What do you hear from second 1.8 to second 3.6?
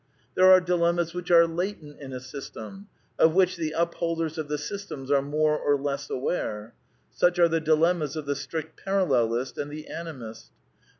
in a system, of L^ which